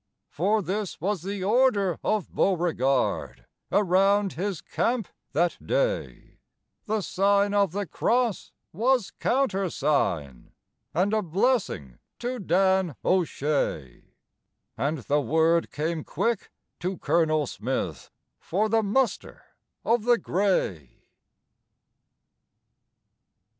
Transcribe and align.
For 0.31 0.63
this 0.63 0.99
was 0.99 1.21
the 1.21 1.43
order 1.43 1.99
of 2.03 2.33
Beauregard 2.33 3.45
Around 3.71 4.33
his 4.33 4.59
camp 4.59 5.07
that 5.33 5.59
day 5.63 6.39
The 6.87 7.01
Sign 7.01 7.53
of 7.53 7.71
the 7.71 7.85
Cross 7.85 8.51
was 8.73 9.11
countersign, 9.19 10.53
(And 10.91 11.13
a 11.13 11.21
blessing 11.21 11.99
to 12.17 12.39
Dan 12.39 12.95
O'Shea) 13.05 14.15
And 14.75 14.97
the 14.97 15.21
word 15.21 15.69
came 15.69 16.03
quick 16.03 16.49
to 16.79 16.97
Colonel 16.97 17.45
Smith 17.45 18.09
For 18.39 18.69
the 18.69 18.81
muster 18.81 19.43
of 19.85 20.05
the 20.05 20.17
grey. 20.17 21.03